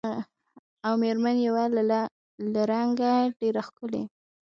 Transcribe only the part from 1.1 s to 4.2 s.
من یې وه له رنګه ډېره ښکلې